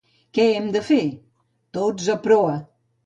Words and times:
—Què 0.37 0.45
hem 0.53 0.71
de 0.75 0.81
fer? 0.87 1.03
—Tots 1.79 2.09
a 2.15 2.21
proa. 2.29 2.57